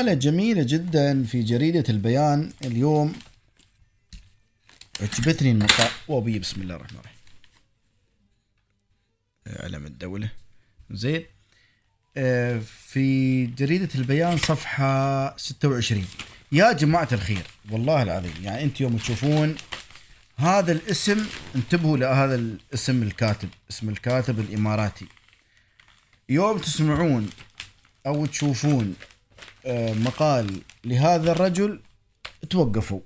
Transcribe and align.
مقالة 0.00 0.14
جميلة 0.14 0.62
جدا 0.62 1.24
في 1.24 1.42
جريدة 1.42 1.84
البيان 1.88 2.52
اليوم. 2.64 3.12
عجبتني 5.00 5.50
المقالة 5.50 5.90
وبي 6.08 6.38
بسم 6.38 6.62
الله 6.62 6.76
الرحمن 6.76 6.98
الرحيم. 6.98 7.16
علم 9.46 9.86
الدولة. 9.86 10.30
زين. 10.90 11.24
آه، 12.16 12.58
في 12.86 13.46
جريدة 13.46 13.88
البيان 13.94 14.36
صفحة 14.36 15.36
26 15.36 16.06
يا 16.52 16.72
جماعة 16.72 17.08
الخير 17.12 17.46
والله 17.70 18.02
العظيم 18.02 18.34
يعني 18.42 18.62
أنت 18.62 18.80
يوم 18.80 18.96
تشوفون 18.96 19.54
هذا 20.36 20.72
الاسم 20.72 21.26
انتبهوا 21.56 21.96
لهذا 21.96 22.34
الاسم 22.34 23.02
الكاتب 23.02 23.48
اسم 23.70 23.88
الكاتب 23.88 24.40
الإماراتي. 24.40 25.06
يوم 26.28 26.58
تسمعون 26.58 27.30
أو 28.06 28.26
تشوفون 28.26 28.94
آه، 29.02 29.09
مقال 30.04 30.60
لهذا 30.84 31.32
الرجل 31.32 31.80
توقفوا 32.50 33.00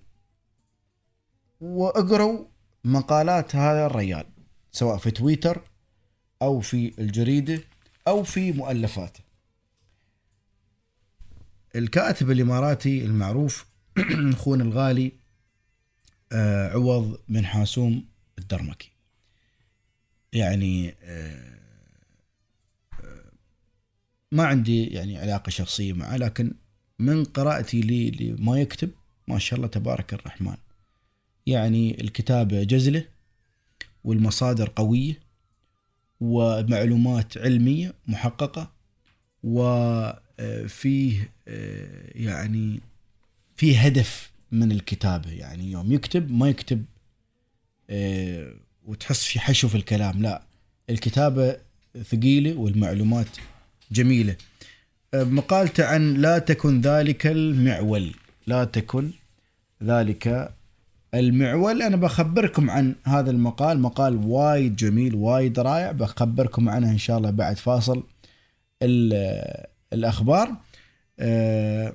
واقروا 1.61 2.47
مقالات 2.85 3.57
هذا 3.57 3.87
الرجال 3.87 4.27
سواء 4.73 4.97
في 4.99 5.11
تويتر 5.11 5.63
أو 6.43 6.61
في 6.61 6.93
الجريدة 6.99 7.61
أو 8.09 8.23
في 8.23 8.53
مؤلفاته. 8.53 9.21
الكاتب 11.77 12.31
الإماراتي 12.31 13.05
المعروف 13.05 13.67
اخونا 14.35 14.65
الغالي 14.65 15.13
آه، 16.33 16.69
عوض 16.69 17.19
بن 17.29 17.47
حاسوم 17.47 18.05
الدرمكي. 18.39 18.91
يعني 20.33 20.89
آه، 20.89 20.95
آه، 21.03 21.64
ما 24.35 24.45
عندي 24.45 24.85
يعني 24.85 25.19
علاقة 25.19 25.51
شخصية 25.51 25.93
معه 25.93 26.17
لكن 26.17 26.55
من 26.99 27.25
قراءتي 27.25 27.81
لي 27.81 28.11
لما 28.11 28.61
يكتب 28.61 28.91
ما 29.29 29.39
شاء 29.39 29.57
الله 29.57 29.69
تبارك 29.69 30.15
الرحمن. 30.15 30.57
يعني 31.47 32.01
الكتابه 32.01 32.63
جزله 32.63 33.05
والمصادر 34.05 34.73
قوية 34.77 35.21
ومعلومات 36.21 37.39
علمية 37.39 37.95
محققة 38.07 38.73
وفيه 39.43 41.33
يعني 42.15 42.81
في 43.57 43.77
هدف 43.77 44.33
من 44.53 44.73
الكتابه 44.73 45.31
يعني 45.31 45.71
يوم 45.71 45.93
يكتب 45.93 46.31
ما 46.31 46.49
يكتب 46.49 46.85
وتحس 48.85 49.25
في 49.25 49.41
حشو 49.41 49.69
في 49.69 49.75
الكلام. 49.75 50.23
لا 50.23 50.43
الكتابة 50.91 51.57
ثقيلة 52.03 52.55
والمعلومات 52.55 53.29
جميلة. 53.93 54.37
مقالته 55.15 55.85
عن 55.85 56.15
لا 56.15 56.39
تكن 56.39 56.81
ذلك 56.81 57.27
المعول. 57.27 58.15
لا 58.47 58.65
تكن 58.65 59.11
ذلك 59.83 60.55
المعول. 61.15 61.83
أنا 61.83 61.97
بخبركم 61.97 62.71
عن 62.71 62.95
هذا 63.05 63.31
المقال. 63.31 63.81
مقال 63.81 64.17
وايد 64.17 64.77
جميل 64.77 65.15
وايد 65.15 65.59
رائع. 65.59 65.93
بخبركم 65.93 66.69
عنه 66.69 66.91
إن 66.91 66.99
شاء 66.99 67.19
الله 67.19 67.31
بعد 67.31 67.57
فاصل 67.57 68.03
الأخبار. 69.93 70.57
أه 71.21 71.95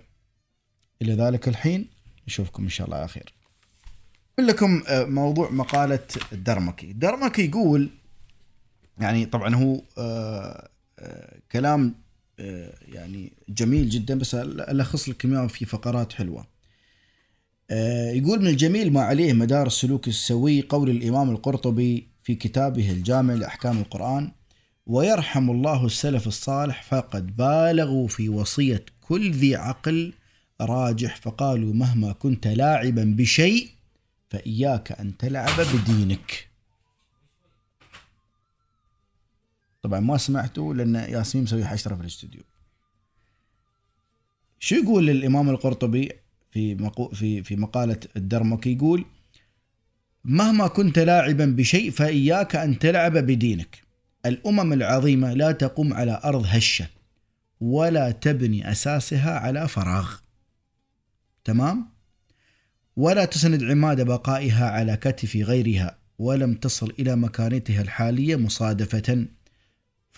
إلى 1.01 1.13
ذلك 1.13 1.47
الحين. 1.47 1.87
نشوفكم 2.27 2.63
إن 2.63 2.69
شاء 2.69 2.87
الله 2.87 2.97
على 2.97 3.07
خير. 3.07 3.33
لكم 4.39 4.83
موضوع 4.89 5.49
مقالة 5.51 5.99
الدرمكي 6.33 6.91
الدرمكي 6.91 7.45
يقول 7.45 7.89
يعني 8.99 9.25
طبعا 9.25 9.55
هو 9.55 9.75
أه 9.75 9.81
أه 9.97 10.69
كلام 11.51 11.95
يعني 12.87 13.33
جميل 13.49 13.89
جدا 13.89 14.15
بس 14.17 14.35
الخص 14.35 15.09
اياه 15.25 15.47
في 15.47 15.65
فقرات 15.65 16.13
حلوة. 16.13 16.47
يقول 18.11 18.39
من 18.39 18.47
الجميل 18.47 18.93
ما 18.93 19.01
عليه 19.01 19.33
مدار 19.33 19.67
السلوك 19.67 20.07
السوي 20.07 20.61
قول 20.61 20.89
الإمام 20.89 21.29
القرطبي 21.29 22.07
في 22.23 22.35
كتابه 22.35 22.91
الجامع 22.91 23.33
لأحكام 23.33 23.77
القرآن 23.77 24.31
ويرحم 24.87 25.49
الله 25.49 25.85
السلف 25.85 26.27
الصالح 26.27 26.83
فقد 26.83 27.35
بالغوا 27.35 28.07
في 28.07 28.29
وصية 28.29 28.85
كل 29.01 29.31
ذي 29.31 29.55
عقل 29.55 30.13
راجح 30.61 31.15
فقالوا 31.15 31.73
مهما 31.73 32.11
كنت 32.11 32.47
لاعبا 32.47 33.13
بشيء 33.17 33.69
فإياك 34.29 34.91
أن 34.91 35.17
تلعب 35.17 35.53
بدينك. 35.73 36.48
طبعا 39.81 39.99
ما 39.99 40.17
سمعتوا 40.17 40.73
لأن 40.73 40.95
ياسمين 40.95 41.43
مسوي 41.43 41.65
حشرة 41.65 41.95
في 41.95 42.01
الاستوديو. 42.01 42.41
شو 44.59 44.75
يقول 44.75 45.09
الإمام 45.09 45.49
القرطبي 45.49 46.11
في 46.51 46.75
مقو 46.75 47.09
في 47.09 47.43
في 47.43 47.55
مقالة 47.55 47.99
الدرمكي 48.15 48.73
يقول 48.73 49.05
مهما 50.23 50.67
كنت 50.67 50.99
لاعبا 50.99 51.45
بشيء 51.45 51.91
فإياك 51.91 52.55
أن 52.55 52.79
تلعب 52.79 53.17
بدينك. 53.17 53.83
الأمم 54.25 54.73
العظيمة 54.73 55.33
لا 55.33 55.51
تقوم 55.51 55.93
على 55.93 56.21
أرض 56.23 56.45
هشة 56.47 56.87
ولا 57.61 58.11
تبني 58.11 58.71
أساسها 58.71 59.39
على 59.39 59.67
فراغ. 59.67 60.15
تمام؟ 61.43 61.89
ولا 62.95 63.25
تسند 63.25 63.63
عماد 63.63 64.01
بقائها 64.01 64.69
على 64.69 64.97
كتف 64.97 65.35
غيرها 65.35 65.97
ولم 66.19 66.53
تصل 66.53 66.93
إلى 66.99 67.15
مكانتها 67.15 67.81
الحالية 67.81 68.35
مصادفة. 68.35 69.25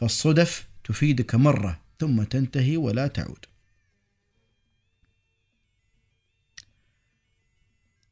فالصدف 0.01 0.67
تفيدك 0.83 1.35
مرة 1.35 1.81
ثم 1.99 2.23
تنتهي 2.23 2.77
ولا 2.77 3.07
تعود. 3.07 3.45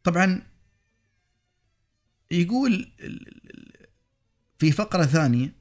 طبعا 0.03 0.41
يقول 2.31 2.91
في 4.59 4.71
فقرة 4.71 5.05
ثانية 5.05 5.55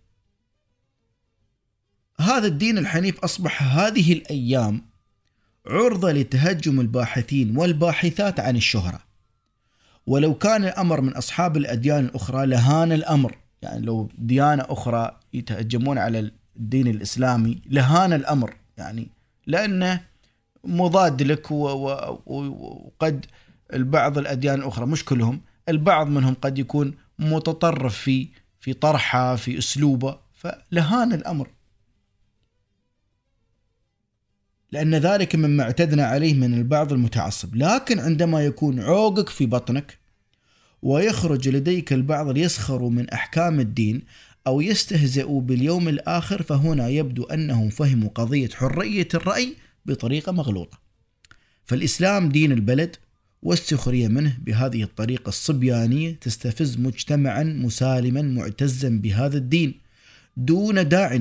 هذا 2.20 2.46
الدين 2.46 2.78
الحنيف 2.78 3.20
أصبح 3.20 3.62
هذه 3.62 4.12
الأيام 4.12 4.88
عرضة 5.66 6.12
لتهجم 6.12 6.80
الباحثين 6.80 7.56
والباحثات 7.56 8.40
عن 8.40 8.56
الشهرة. 8.56 9.04
ولو 10.06 10.34
كان 10.34 10.64
الأمر 10.64 11.00
من 11.00 11.12
أصحاب 11.12 11.56
الأديان 11.56 12.04
الأخرى 12.04 12.46
لهان 12.46 12.92
الأمر. 12.92 13.38
يعني 13.62 13.86
لو 13.86 14.08
ديانة 14.18 14.64
أخرى 14.68 15.20
يتهجمون 15.34 15.98
على 15.98 16.32
الدين 16.56 16.86
الإسلامي 16.86 17.62
لهان 17.66 18.12
الأمر. 18.12 18.56
يعني 18.78 19.08
لأنه 19.46 20.00
مضاد 20.64 21.22
لك 21.22 21.50
وقد 21.50 23.26
البعض 23.72 24.18
الأديان 24.18 24.58
الأخرى 24.58 24.86
مش 24.86 25.04
كلهم 25.04 25.40
البعض 25.68 26.06
منهم 26.06 26.34
قد 26.34 26.58
يكون 26.58 26.94
متطرف 27.18 27.94
في 27.94 28.28
في 28.60 28.72
طرحه 28.72 29.36
في 29.36 29.58
أسلوبه. 29.58 30.18
فلهان 30.34 31.12
الأمر. 31.12 31.48
لأن 34.72 34.94
ذلك 34.94 35.36
مما 35.36 35.62
اعتدنا 35.62 36.06
عليه 36.06 36.34
من 36.34 36.54
البعض 36.54 36.92
المتعصب. 36.92 37.54
لكن 37.56 37.98
عندما 37.98 38.44
يكون 38.44 38.80
عوقك 38.80 39.28
في 39.28 39.46
بطنك 39.46 39.98
ويخرج 40.82 41.48
لديك 41.48 41.92
البعض 41.92 42.28
ليسخروا 42.28 42.90
من 42.90 43.10
أحكام 43.10 43.60
الدين 43.60 44.02
أو 44.46 44.60
يستهزئوا 44.60 45.40
باليوم 45.40 45.88
الآخر 45.88 46.42
فهنا 46.42 46.88
يبدو 46.88 47.24
أنهم 47.24 47.70
فهموا 47.70 48.08
قضية 48.08 48.48
حرية 48.48 49.08
الرأي 49.14 49.56
بطريقة 49.86 50.32
مغلوطة. 50.32 50.78
فالإسلام 51.64 52.28
دين 52.28 52.52
البلد 52.52 52.96
والسخرية 53.42 54.08
منه 54.08 54.38
بهذه 54.42 54.82
الطريقة 54.82 55.28
الصبيانية 55.28 56.12
تستفز 56.20 56.78
مجتمعا 56.78 57.42
مسالما 57.42 58.22
معتزا 58.22 58.88
بهذا 58.88 59.36
الدين 59.36 59.80
دون 60.36 60.88
داع 60.88 61.20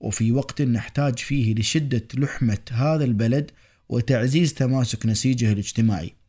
وفي 0.00 0.32
وقت 0.32 0.62
نحتاج 0.62 1.18
فيه 1.18 1.54
لشدة 1.54 2.06
لحمة 2.14 2.58
هذا 2.70 3.04
البلد 3.04 3.50
وتعزيز 3.88 4.54
تماسك 4.54 5.06
نسيجه 5.06 5.52
الاجتماعي. 5.52 6.19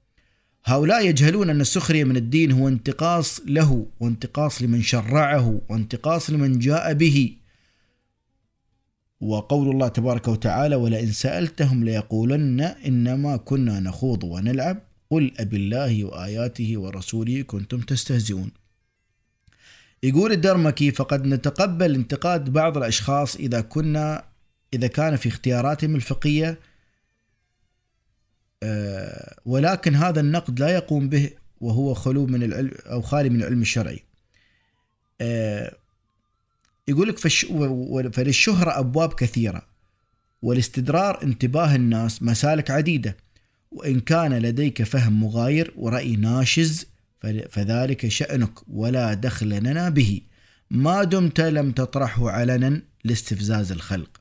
هؤلاء 0.65 1.05
يجهلون 1.05 1.49
أن 1.49 1.61
السخرية 1.61 2.03
من 2.03 2.17
الدين 2.17 2.51
هو 2.51 2.67
انتقاص 2.67 3.41
له 3.45 3.87
وانتقاص 3.99 4.61
لمن 4.61 4.81
شرعه 4.81 5.61
وانتقاص 5.69 6.29
لمن 6.29 6.59
جاء 6.59 6.93
به. 6.93 7.37
وقول 9.21 9.69
الله 9.69 9.87
تبارك 9.87 10.27
وتعالى 10.27 10.75
ولئن 10.75 11.11
سألتهم 11.11 11.83
ليقولن 11.83 12.61
إنما 12.61 13.37
كنا 13.37 13.79
نخوض 13.79 14.23
ونلعب 14.23 14.77
قل 15.09 15.31
أب 15.39 15.53
الله 15.53 16.03
وآياته 16.03 16.77
ورسوله 16.77 17.41
كنتم 17.41 17.81
تستهزئون. 17.81 18.51
يقول 20.03 20.31
الدرمكي 20.31 20.91
فقد 20.91 21.25
نتقبل 21.25 21.95
انتقاد 21.95 22.49
بعض 22.49 22.77
الأشخاص 22.77 23.35
إذا 23.35 23.61
كنا 23.61 24.23
إذا 24.73 24.87
كان 24.87 25.15
في 25.15 25.29
اختياراتهم 25.29 25.95
الفقهية 25.95 26.59
ولكن 29.45 29.95
هذا 29.95 30.19
النقد 30.19 30.59
لا 30.59 30.69
يقوم 30.69 31.09
به 31.09 31.29
وهو 31.61 31.93
خلو 31.93 32.25
من 32.25 32.43
العلم 32.43 32.71
أو 32.85 33.01
خالي 33.01 33.29
من 33.29 33.39
العلم 33.39 33.61
الشرعي. 33.61 34.03
يقول 36.87 37.07
لك 37.07 37.17
فالشهرة 38.13 38.79
أبواب 38.79 39.13
كثيرة 39.13 39.65
ولاستدرار 40.41 41.23
انتباه 41.23 41.75
الناس 41.75 42.23
مسالك 42.23 42.71
عديدة 42.71 43.17
وإن 43.71 43.99
كان 43.99 44.33
لديك 44.33 44.83
فهم 44.83 45.19
مغاير 45.19 45.73
ورأي 45.75 46.15
ناشز 46.15 46.87
فذلك 47.49 48.07
شأنك 48.07 48.53
ولا 48.67 49.13
دخل 49.13 49.49
لنا 49.49 49.89
به. 49.89 50.21
ما 50.71 51.03
دمت 51.03 51.41
لم 51.41 51.71
تطرحه 51.71 52.29
علنا 52.31 52.81
لاستفزاز 53.03 53.71
الخلق. 53.71 54.20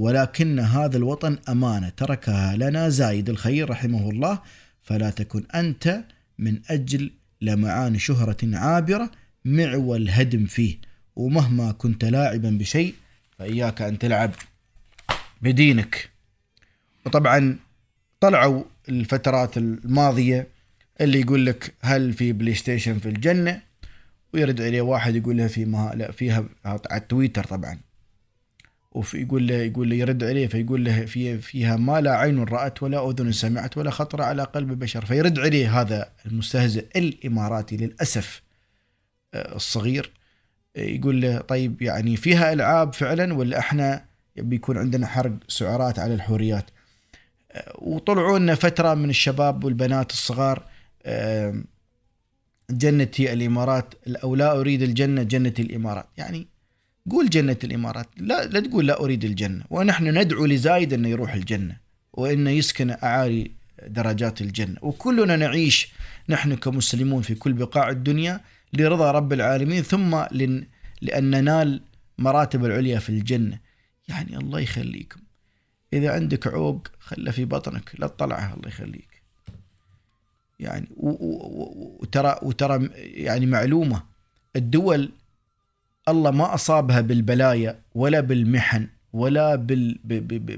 ولكن 0.00 0.58
هذا 0.58 0.96
الوطن 0.96 1.38
أمانة. 1.48 1.88
تركها 1.88 2.56
لنا 2.56 2.88
زايد 2.88 3.28
الخير 3.28 3.70
رحمه 3.70 4.10
الله. 4.10 4.40
فلا 4.82 5.10
تكن 5.10 5.44
أنت 5.54 6.04
من 6.38 6.60
أجل 6.70 7.10
لمعان 7.40 7.98
شهرة 7.98 8.36
عابرة 8.42 9.10
معول 9.44 9.98
هدم 9.98 10.46
فيه. 10.46 10.78
ومهما 11.16 11.72
كنت 11.72 12.04
لاعبا 12.04 12.50
بشيء 12.50 12.94
فإياك 13.38 13.82
أن 13.82 13.98
تلعب 13.98 14.30
بدينك. 15.42 16.10
وطبعا 17.06 17.58
طلعوا 18.20 18.64
الفترات 18.88 19.56
الماضية 19.56 20.46
اللي 21.00 21.20
يقول 21.20 21.46
لك 21.46 21.74
هل 21.80 22.12
في 22.12 22.32
PlayStation 22.32 22.98
في 22.98 23.08
الجنة؟ 23.08 23.62
ويرد 24.34 24.60
عليه 24.62 24.80
واحد 24.80 25.16
يقول 25.16 25.36
له 25.36 25.46
في 25.46 25.64
ما 25.64 25.92
لا 25.94 26.12
فيها 26.12 26.44
على 26.64 26.80
التويتر 26.92 27.44
طبعا. 27.44 27.89
وفي 28.92 29.22
يقول 29.22 29.46
له 29.48 29.54
يقول 29.54 29.90
له 29.90 29.96
يرد 29.96 30.24
عليه 30.24 30.46
فيقول 30.46 30.84
له 30.84 31.04
في 31.04 31.38
فيها 31.38 31.76
ما 31.76 32.00
لا 32.00 32.16
عين 32.16 32.44
رأت 32.44 32.82
ولا 32.82 33.10
أذن 33.10 33.32
سمعت 33.32 33.78
ولا 33.78 33.90
خطر 33.90 34.22
على 34.22 34.42
قلب 34.42 34.78
بشر. 34.78 35.04
فيرد 35.04 35.38
عليه 35.38 35.80
هذا 35.80 36.12
المستهزئ 36.26 36.86
الإماراتي 36.96 37.76
للأسف 37.76 38.42
آه، 39.34 39.56
الصغير. 39.56 40.10
يقول 40.76 41.20
له 41.22 41.38
طيب 41.38 41.82
يعني 41.82 42.16
فيها 42.16 42.52
ألعاب 42.52 42.94
فعلا 42.94 43.34
ولا 43.34 43.58
إحنا 43.58 44.04
بيكون 44.36 44.78
عندنا 44.78 45.06
حرق 45.06 45.32
سعرات 45.48 45.98
على 45.98 46.14
الحوريات؟ 46.14 46.70
آه، 47.52 47.74
وطلعوا 47.78 48.38
لنا 48.38 48.54
فترة 48.54 48.94
من 48.94 49.10
الشباب 49.10 49.64
والبنات 49.64 50.10
الصغار 50.12 50.64
آه، 51.02 51.62
جنتي 52.70 53.32
الإمارات 53.32 53.94
أو 54.08 54.34
لا 54.34 54.60
أريد 54.60 54.82
الجنة 54.82 55.22
جنة 55.22 55.54
الإمارات. 55.58 56.06
يعني 56.16 56.46
قول 57.10 57.30
جنة 57.30 57.56
الإمارات. 57.64 58.08
لا 58.16 58.46
لا 58.46 58.60
تقول 58.60 58.86
لا 58.86 59.00
أريد 59.00 59.24
الجنة. 59.24 59.64
ونحن 59.70 60.18
ندعو 60.18 60.46
لزايد 60.46 60.92
أنه 60.92 61.08
يروح 61.08 61.34
الجنة 61.34 61.76
وأنه 62.12 62.50
يسكن 62.50 62.90
أعالي 62.90 63.50
درجات 63.86 64.40
الجنة. 64.40 64.76
وكلنا 64.82 65.36
نعيش 65.36 65.92
نحن 66.28 66.54
كمسلمون 66.54 67.22
في 67.22 67.34
كل 67.34 67.52
بقاع 67.52 67.90
الدنيا 67.90 68.40
لرضا 68.72 69.10
رب 69.10 69.32
العالمين 69.32 69.82
ثم 69.82 70.24
لن 70.32 70.66
لأن 71.02 71.30
ننال 71.30 71.82
مراتب 72.18 72.64
العليا 72.64 72.98
في 72.98 73.08
الجنة. 73.08 73.58
يعني 74.08 74.36
الله 74.36 74.60
يخليكم. 74.60 75.20
إذا 75.92 76.12
عندك 76.12 76.46
عوق 76.46 76.88
خله 76.98 77.30
في 77.30 77.44
بطنك. 77.44 77.90
لا 77.98 78.06
تطلعها 78.06 78.54
الله 78.54 78.68
يخليك. 78.68 79.22
يعني 80.60 80.88
وترى 80.96 82.38
وترى 82.42 82.90
يعني 82.96 83.46
معلومة. 83.46 84.02
الدول 84.56 85.12
الله 86.08 86.30
ما 86.30 86.54
أصابها 86.54 87.00
بالبلايا 87.00 87.80
ولا 87.94 88.20
بالمحن 88.20 88.88
ولا 89.12 89.56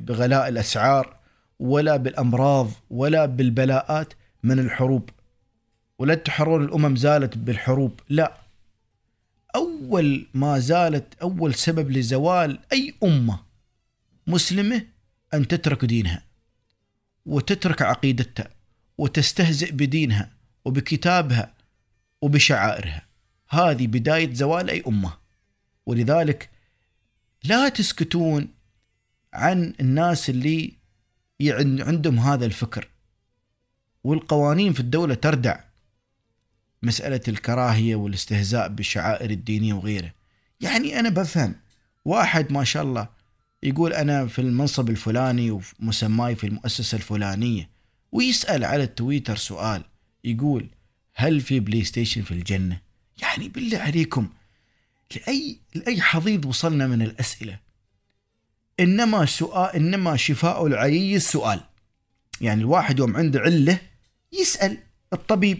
بغلاء 0.06 0.48
الأسعار 0.48 1.16
ولا 1.58 1.96
بالأمراض 1.96 2.70
ولا 2.90 3.26
بالبلاءات 3.26 4.12
من 4.42 4.58
الحروب. 4.58 5.10
ولا 5.98 6.14
تحرون 6.14 6.64
الأمم 6.64 6.96
زالت 6.96 7.38
بالحروب 7.38 8.00
لا. 8.08 8.38
أول 9.54 10.26
ما 10.34 10.58
زالت 10.58 11.14
أول 11.22 11.54
سبب 11.54 11.90
لزوال 11.90 12.58
أي 12.72 12.94
أمة 13.02 13.38
مسلمة 14.26 14.86
أن 15.34 15.48
تترك 15.48 15.84
دينها 15.84 16.22
وتترك 17.26 17.82
عقيدتها 17.82 18.48
وتستهزئ 18.98 19.72
بدينها 19.72 20.30
وبكتابها 20.64 21.54
وبشعائرها. 22.22 23.02
هذه 23.48 23.86
بداية 23.86 24.34
زوال 24.34 24.70
أي 24.70 24.82
أمة. 24.86 25.21
ولذلك 25.86 26.50
لا 27.44 27.68
تسكتون 27.68 28.48
عن 29.32 29.74
الناس 29.80 30.30
اللي 30.30 30.72
عندهم 31.80 32.18
هذا 32.18 32.46
الفكر. 32.46 32.88
والقوانين 34.04 34.72
في 34.72 34.80
الدولة 34.80 35.14
تردع 35.14 35.60
مسألة 36.82 37.20
الكراهية 37.28 37.96
والاستهزاء 37.96 38.68
بالشعائر 38.68 39.30
الدينية 39.30 39.74
وغيره. 39.74 40.12
يعني 40.60 41.00
أنا 41.00 41.08
بفهم 41.08 41.54
واحد 42.04 42.52
ما 42.52 42.64
شاء 42.64 42.82
الله 42.82 43.08
يقول 43.62 43.92
أنا 43.92 44.26
في 44.26 44.38
المنصب 44.38 44.90
الفلاني 44.90 45.50
ومسماي 45.80 46.34
في 46.34 46.46
المؤسسة 46.46 46.96
الفلانية 46.96 47.68
ويسأل 48.12 48.64
على 48.64 48.82
التويتر 48.82 49.36
سؤال 49.36 49.82
يقول 50.24 50.68
هل 51.14 51.40
في 51.40 51.60
PlayStation 51.60 52.22
في 52.22 52.30
الجنة؟ 52.30 52.80
يعني 53.22 53.48
بالله 53.48 53.78
عليكم 53.78 54.28
لأي 55.16 55.58
لأي 55.74 56.00
حضيض 56.00 56.44
وصلنا 56.46 56.86
من 56.86 57.02
الأسئلة. 57.02 57.58
إنما 58.80 59.26
سؤال 59.26 59.76
إنما 59.76 60.16
شفاء 60.16 60.66
العيي 60.66 61.16
السؤال. 61.16 61.60
يعني 62.40 62.60
الواحد 62.60 62.98
يوم 62.98 63.16
عنده 63.16 63.40
علة 63.40 63.78
يسأل 64.40 64.78
الطبيب 65.12 65.58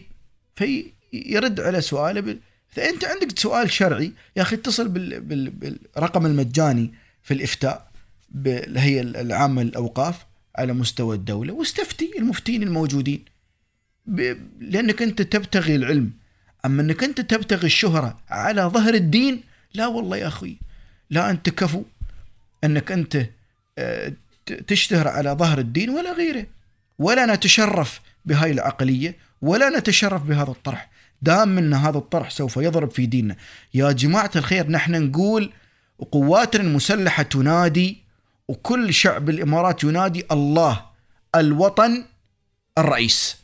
فيرد 0.57 1.61
على 1.61 1.81
سؤاله 1.81 2.37
فأنت 2.69 3.05
عندك 3.05 3.39
سؤال 3.39 3.73
شرعي. 3.73 4.13
يا 4.37 4.43
أخي 4.43 4.57
اتصل 4.57 4.89
بالرقم 4.89 6.27
المجاني 6.27 6.95
في 7.23 7.35
الإفتاء 7.35 7.93
بالهيئة 8.29 9.01
العامة 9.01 9.63
للأوقاف 9.63 10.27
على 10.57 10.73
مستوى 10.73 11.17
الدولة 11.17 11.53
واستفتي 11.53 12.13
المفتين 12.19 12.63
الموجودين. 12.63 13.25
لأنك 14.61 15.03
أنت 15.03 15.23
تبتغي 15.23 15.77
العلم 15.77 16.13
أما 16.65 16.83
أنك 16.83 17.05
أنت 17.05 17.21
تبتغي 17.21 17.67
الشهرة 17.67 18.19
على 18.31 18.63
ظهر 18.63 18.95
الدين 18.95 19.43
لا 19.75 19.87
والله 19.87 20.17
يا 20.17 20.27
أخوي. 20.27 20.57
لا 21.11 21.31
أنت 21.31 21.49
كفو 21.49 21.83
أنك 22.65 22.93
أنت 22.93 23.27
آه، 23.79 24.13
تشتهر 24.67 25.09
على 25.09 25.31
ظهر 25.31 25.59
الدين 25.59 25.91
ولا 25.91 26.13
غيره. 26.13 26.47
ولا 26.99 27.27
نتشرف 27.27 28.01
بهاي 28.25 28.51
العقلية 28.51 29.17
ولا 29.43 29.79
نتشرف 29.79 30.23
بهذا 30.23 30.51
الطرح. 30.51 30.91
دام 31.23 31.59
إن 31.59 31.75
هذا 31.75 31.99
الطرح 31.99 32.31
سوف 32.31 32.57
يضرب 32.57 32.91
في 32.91 33.07
ديننا. 33.07 33.37
يا 33.75 33.93
جماعة 33.93 34.31
الخير 34.37 34.71
نحن 34.71 35.03
نقول 35.03 35.53
قواتنا 36.13 36.63
المسلحة 36.63 37.23
تنادي 37.23 37.99
وكل 38.49 38.95
شعب 38.95 39.31
الإمارات 39.31 39.85
ينادي 39.85 40.25
الله 40.31 40.85
الوطن 41.35 42.05
الرئيس. 42.79 43.37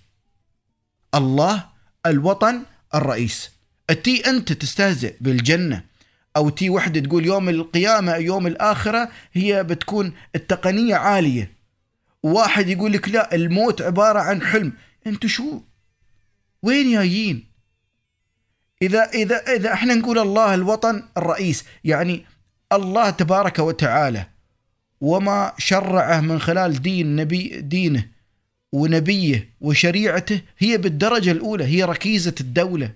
الله 1.14 1.64
الوطن 2.07 2.62
الرئيس. 2.95 3.50
أتي 3.90 4.30
أنت 4.30 4.52
تستهزئ 4.52 5.16
بالجنة 5.21 5.85
أو 6.37 6.49
تي 6.49 6.71
وحدة 6.71 7.00
تقول 7.00 7.26
يوم 7.26 7.49
القيامة 7.49 8.16
يوم 8.16 8.47
الآخرة 8.47 9.11
هي 9.33 9.64
بتكون 9.64 10.12
التقنية 10.35 10.95
عالية. 10.95 11.52
واحد 12.23 12.68
يقول 12.68 12.92
لك 12.92 13.09
لا 13.09 13.35
الموت 13.35 13.83
عبارة 13.83 14.21
عن 14.21 14.42
حلم. 14.42 14.73
أنت 15.07 15.26
شو؟ 15.26 15.61
وين 16.62 16.92
جايين؟ 16.92 17.49
إذا 18.83 19.02
إذا 19.02 19.37
إذا 19.37 19.73
إحنا 19.73 19.95
نقول 19.95 20.18
الله 20.18 20.54
الوطن 20.54 21.02
الرئيس 21.16 21.64
يعني 21.85 22.26
الله 22.73 23.11
تبارك 23.11 23.59
وتعالى 23.59 24.26
وما 25.00 25.52
شرعه 25.59 26.21
من 26.21 26.40
خلال 26.40 26.83
دين 26.83 27.16
نبي 27.16 27.61
دينه. 27.61 28.17
ونبيه 28.72 29.54
وشريعته 29.60 30.40
هي 30.58 30.78
بالدرجة 30.78 31.30
الأولى 31.30 31.64
هي 31.64 31.84
ركيزة 31.84 32.34
الدولة. 32.40 32.94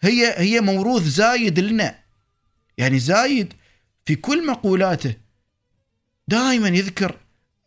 هي 0.00 0.34
هي 0.38 0.60
موروث 0.60 1.02
زايد 1.02 1.58
لنا. 1.58 1.98
يعني 2.78 2.98
زايد 2.98 3.52
في 4.06 4.14
كل 4.16 4.46
مقولاته 4.46 5.14
دائما 6.28 6.68
يذكر 6.68 7.18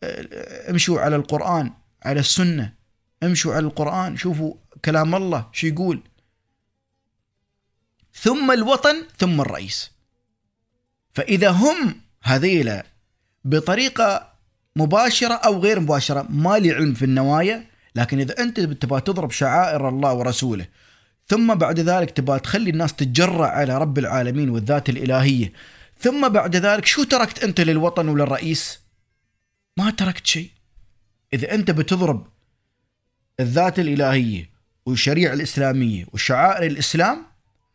آه، 0.02 0.70
امشوا 0.70 1.00
على 1.00 1.16
القرآن 1.16 1.72
على 2.02 2.20
السنة. 2.20 2.72
امشوا 3.22 3.54
على 3.54 3.66
القرآن 3.66 4.16
شوفوا 4.16 4.54
كلام 4.84 5.14
الله 5.14 5.48
شو 5.52 5.66
يقول. 5.66 6.02
ثم 8.14 8.50
الوطن 8.50 9.04
ثم 9.18 9.40
الرئيس. 9.40 9.90
فإذا 11.12 11.50
هم 11.50 12.00
هذيلا 12.22 12.86
بطريقة 13.44 14.32
مباشرة 14.78 15.34
أو 15.34 15.58
غير 15.58 15.80
مباشرة 15.80 16.26
ما 16.30 16.58
لي 16.58 16.72
علم 16.72 16.94
في 16.94 17.04
النوايا 17.04 17.64
لكن 17.94 18.20
إذا 18.20 18.42
أنت 18.42 18.60
تبغى 18.60 19.00
تضرب 19.00 19.30
شعائر 19.30 19.88
الله 19.88 20.14
ورسوله 20.14 20.66
ثم 21.26 21.54
بعد 21.54 21.80
ذلك 21.80 22.10
تبغى 22.10 22.38
تخلي 22.40 22.70
الناس 22.70 22.94
تتجرع 22.94 23.48
على 23.48 23.78
رب 23.78 23.98
العالمين 23.98 24.50
والذات 24.50 24.88
الإلهية 24.88 25.52
ثم 26.00 26.28
بعد 26.28 26.56
ذلك 26.56 26.86
شو 26.86 27.04
تركت 27.04 27.44
أنت 27.44 27.60
للوطن 27.60 28.08
وللرئيس؟ 28.08 28.80
ما 29.76 29.90
تركت 29.90 30.26
شيء. 30.26 30.50
إذا 31.32 31.54
أنت 31.54 31.70
بتضرب 31.70 32.26
الذات 33.40 33.78
الإلهية 33.78 34.50
والشريعة 34.86 35.34
الإسلامية 35.34 36.06
وشعائر 36.12 36.66
الإسلام 36.66 37.26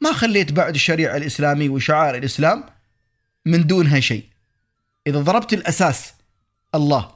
ما 0.02 0.14
خليت 0.14 0.52
بعد 0.52 0.76
الشريعة 0.76 1.18
الإسلامية 1.18 1.70
وشعائر 1.70 2.16
الإسلام 2.16 2.64
من 3.46 3.68
دونها 3.68 4.00
شيء. 4.00 4.24
إذا 5.08 5.20
ضربت 5.20 5.54
الأساس 5.54 6.14
الله. 6.76 7.12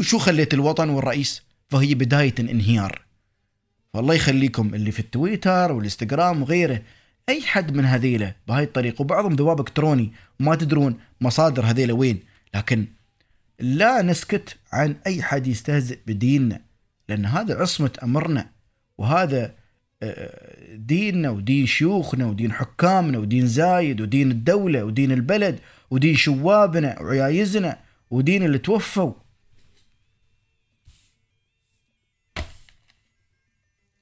شو 0.00 0.18
خليت 0.18 0.54
الوطن 0.54 0.88
والرئيس؟ 0.88 1.42
فهي 1.68 1.94
بداية 1.94 2.34
انهيار 2.40 3.00
والله 3.94 4.14
يخليكم 4.14 4.74
اللي 4.74 4.90
في 4.90 5.00
التويتر 5.00 5.72
والإنستغرام 5.72 6.42
وغيره 6.42 6.82
أي 7.28 7.42
حد 7.42 7.74
من 7.74 7.84
هذيله 7.84 8.34
بهاي 8.48 8.64
الطريقة 8.64 9.02
وبعضهم 9.02 9.32
ذواب 9.32 9.60
إلكتروني 9.60 10.12
وما 10.40 10.54
تدرون 10.54 10.98
مصادر 11.20 11.64
هذيله 11.64 11.94
وين. 11.94 12.20
لكن 12.54 12.86
لا 13.60 14.02
نسكت 14.02 14.56
عن 14.72 14.96
أي 15.06 15.22
حد 15.22 15.46
يستهزئ 15.46 15.98
بديننا 16.06 16.60
لأن 17.08 17.26
هذا 17.26 17.60
عصمة 17.60 17.90
أمرنا. 18.02 18.46
وهذا 18.98 19.54
آه، 20.02 20.74
ديننا 20.74 21.30
ودين 21.30 21.66
شيوخنا 21.66 22.26
ودين 22.26 22.52
حكامنا 22.52 23.18
ودين 23.18 23.46
زايد 23.46 24.00
ودين 24.00 24.30
الدولة 24.30 24.84
ودين 24.84 25.12
البلد 25.12 25.60
ودين 25.90 26.16
شوابنا 26.16 27.00
وعيايزنا. 27.00 27.83
ودين 28.10 28.42
اللي 28.42 28.58
توفوا. 28.58 29.14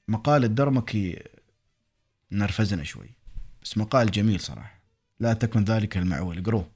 مقال 0.08 0.44
الدرمكي 0.44 1.22
نرفزنا 2.32 2.84
شوي 2.84 3.10
بس 3.62 3.78
مقال 3.78 4.10
جميل 4.10 4.40
صراحة. 4.40 4.82
لا 5.20 5.32
تكن 5.32 5.64
ذلك 5.64 5.96
المعول. 5.96 6.38
اقروه 6.38 6.71